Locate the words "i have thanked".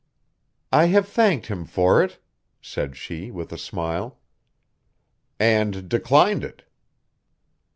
0.71-1.45